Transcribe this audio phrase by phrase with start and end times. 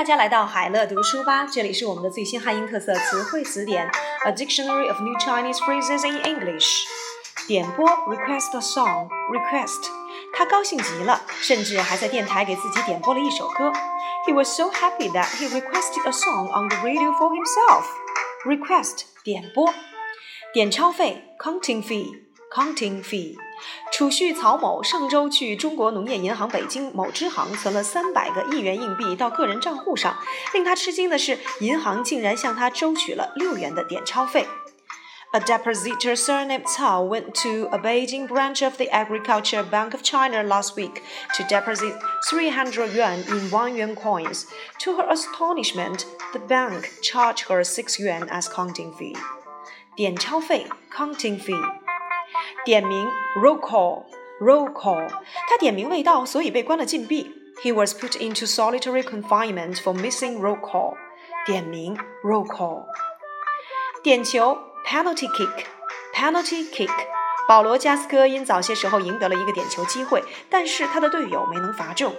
[0.00, 3.90] 大家来到海乐读书吧，这里是我们的最新汉英特色词汇词典，
[4.26, 6.84] A Dictionary of New Chinese Phrases in English。
[7.48, 9.88] 点播 request a song request，
[10.34, 13.72] 他高兴极了，甚至还在电台给自己点播了一首歌。
[14.26, 17.86] He was so happy that he requested a song on the radio for himself.
[18.44, 19.72] Request 点播，
[20.52, 22.20] 点钞费 counting fee
[22.52, 23.36] counting fee。
[24.00, 30.16] 储蓄曹某上周去中国农业银行北京某支行存了三百个亿元硬币到个人账户上，
[30.52, 34.46] 令他吃惊的是，银行竟然向他收取了六元的点钞费。
[35.32, 40.76] A depositor surnamed Cao went to a Beijing branch of the Agriculture Bank of China last
[40.76, 41.02] week
[41.34, 41.94] to deposit
[42.30, 44.46] 300 yuan in 1 yuan coins.
[44.78, 49.14] To her astonishment, the bank charged her 6 yuan as counting fee.
[49.94, 51.60] 点钞费 counting fee
[52.64, 54.04] 点名 roll call
[54.40, 55.08] roll call，
[55.48, 57.32] 他点名未到，所以被关了禁闭。
[57.62, 60.94] He was put into solitary confinement for missing roll call。
[61.46, 62.84] 点名 roll call。
[64.02, 65.64] 点球 penalty kick
[66.14, 66.90] penalty kick。
[67.48, 72.14] 保罗·加斯科因早些时候赢得了一个点球机会，但是他的队友没能罚中。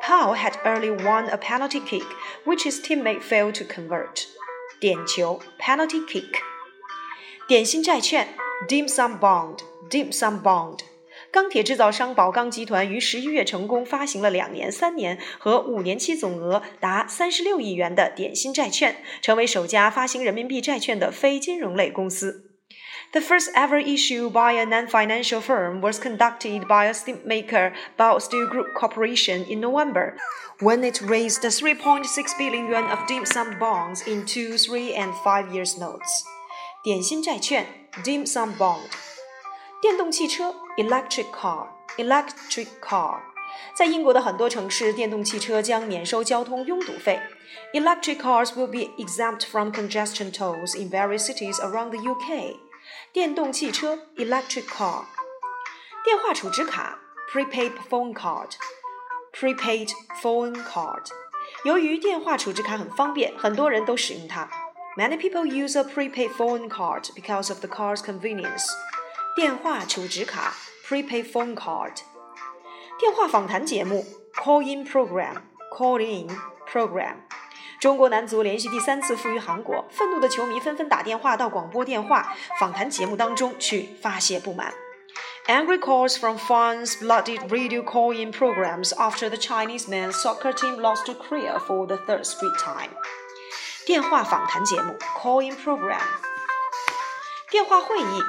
[0.00, 2.06] Paul had early won a penalty kick,
[2.46, 4.26] which his teammate failed to convert.
[4.78, 6.36] 点球 penalty kick。
[7.48, 8.28] 点心债券
[8.63, 10.79] Dim Sum Bond，Dim Sum Bond。
[11.29, 22.51] 钢铁制造商宝钢集团于十一月成功发行了两年、三年和五年期总额达三十六亿元的点心债券，成为首家发行人民币债券的非金融类公司。
[23.11, 29.45] The first ever issue by a non-financial firm was conducted by a steelmaker, Baosteel Group Corporation,
[29.47, 30.15] in November,
[30.59, 35.53] when it raised 3.6 billion yuan of dim sum bonds in two, three, and five
[35.53, 36.25] years notes.
[36.84, 38.88] 点心债券 dim sum bond，
[39.82, 43.20] 电动汽车 electric car electric car，
[43.74, 47.20] 在英国的很多城市，电动汽车将免收交通拥堵费。
[47.72, 52.56] Electric cars will be exempt from congestion tolls in various cities around the UK。
[53.12, 55.04] 电动汽车 electric car，
[56.04, 56.98] 电话储值卡
[57.32, 58.50] prepaid phone card
[59.32, 59.90] prepaid
[60.22, 61.06] phone card，
[61.64, 64.48] 由于电话储值卡很方便，很多人都使用它。
[64.96, 68.66] Many people use a prepaid phone card because of the card's convenience.
[69.36, 70.54] 电话储值卡
[70.86, 71.92] prepaid phone card.
[72.98, 74.04] 电话访谈节目
[74.34, 75.36] call in program
[75.72, 76.28] call in
[76.70, 77.14] program.
[77.80, 84.74] 中国男足连续第三次负于韩国，愤怒的球迷纷纷打电话到广播电话访谈节目当中去发泄不满。
[85.46, 91.14] Angry calls from fans flooded radio call-in programs after the Chinese men's soccer team lost to
[91.14, 92.90] Korea for the third straight time.
[93.85, 96.01] 电话访谈节目 call-in program，
[97.51, 98.23] 电话会议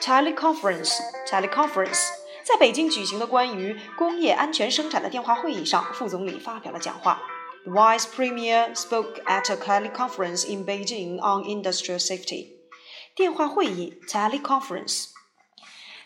[0.00, 0.92] teleconference
[1.24, 2.08] teleconference，
[2.42, 7.22] 在北京举行的关于工业安全生产的电话会议上，副总理发表了讲话。
[7.64, 12.48] The Vice Premier spoke at a teleconference in Beijing on industrial safety。
[13.14, 15.10] 电话会议 teleconference，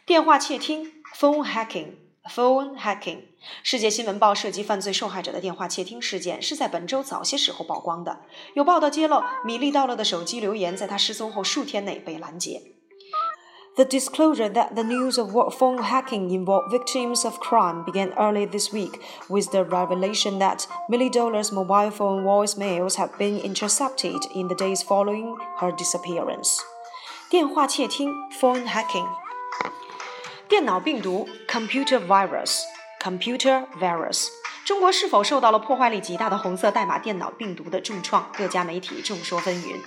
[0.04, 2.06] 电话窃听 phone hacking。
[2.28, 3.22] Phone hacking，
[3.62, 8.20] 世界新闻报涉及犯罪受害者的电话窃听事件是在本周早些时候曝光的。
[8.54, 12.62] 有报道揭露，米利到了的手机留言在他失踪后数天内被拦截。
[13.76, 18.72] The disclosure that the news of what phone hacking involved victims of crime began early this
[18.72, 24.56] week with the revelation that Milly Dowler's mobile phone voicemails have been intercepted in the
[24.56, 26.58] days following her disappearance.
[27.28, 28.10] 电话窃听
[28.41, 29.06] （phone hacking）
[30.47, 34.28] 电脑病毒 computer virus，computer virus，
[34.66, 38.29] 中国是否受到了破坏力极大的红色代码电脑病毒的重创？
[38.38, 39.79] 各家媒体众说纷纭。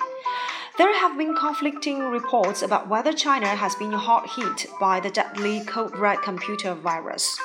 [0.76, 5.64] There have been conflicting reports about whether China has been hard hit by the deadly
[5.64, 7.36] code red computer virus。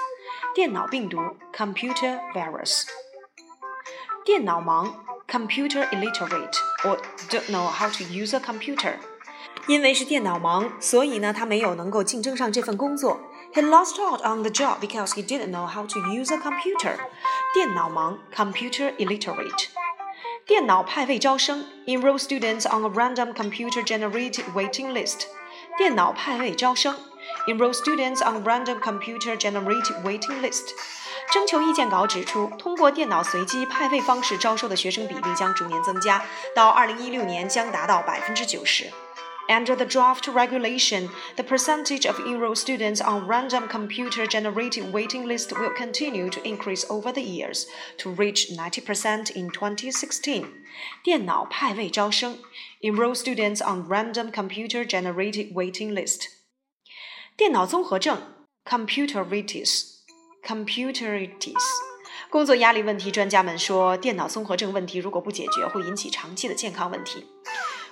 [0.56, 1.20] 电脑病毒
[1.54, 2.86] computer virus。
[4.26, 4.92] 电脑盲
[5.28, 6.98] computer illiterate or
[7.30, 8.96] don't know how to use a computer。
[9.68, 13.20] 因为是电脑盲，所以呢，他没有能够竞争上这份工作。
[13.54, 16.98] He lost out on the job because he didn't know how to use a computer。
[17.54, 19.68] 电脑盲，computer illiterate。
[20.46, 25.26] 电脑派位招生，enroll students on a random computer-generated waiting list。
[25.78, 26.96] 电脑派位招生，
[27.48, 30.70] enroll students on a random computer-generated waiting list。
[31.32, 36.24] 征求意见稿指出，通过电脑随机派位方式招收的学生比例将逐年增加，
[36.56, 38.92] 到2016年将达到百分之九十。
[39.52, 45.52] Under the draft regulation, the percentage of enrolled students on random computer generated waiting list
[45.52, 47.66] will continue to increase over the years
[47.98, 50.46] to reach 90% in 2016.
[51.04, 52.38] 电脑派位招生
[52.82, 56.28] enroll students on random computer generated waiting list.
[57.36, 58.22] 电脑综合症
[58.64, 59.96] computeritis
[60.46, 61.58] computeritis
[62.30, 67.26] 工作压力问题，专家们说，电脑综合症问题如果不解决，会引起长期的健康问题。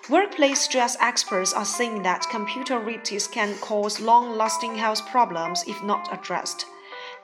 [0.08, 6.66] Workplace stress experts are saying that computeritis can cause long-lasting health problems if not addressed.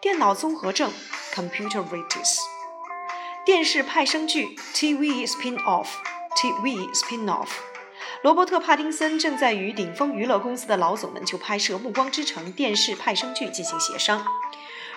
[0.01, 0.93] 电脑综合症
[1.35, 2.39] （computeritis）。
[3.45, 7.49] 电视派生剧 （TV spin-off），TV spin-off。
[8.23, 14.25] 罗伯特·帕丁森正在与顶峰娱乐公司的老总们就拍摄《暮光之城》电视派生剧进行协商。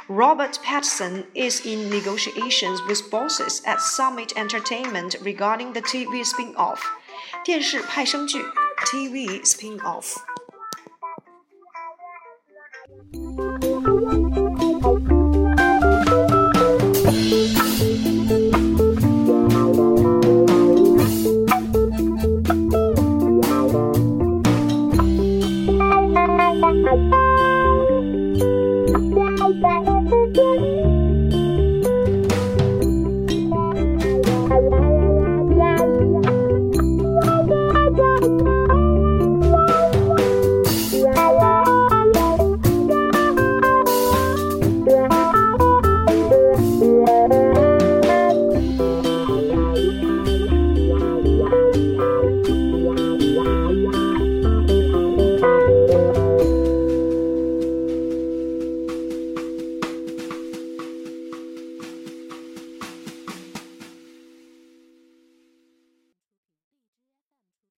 [0.08, 6.82] Robert Pattinson is in negotiations with bosses at Summit Entertainment regarding the TV spin-off.
[7.44, 8.44] 电视派生剧
[8.86, 10.18] TV spin-off。